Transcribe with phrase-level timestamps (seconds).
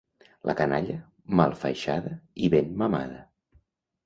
[0.49, 0.95] La canalla,
[1.41, 2.15] mal faixada
[2.47, 3.21] i ben mamada.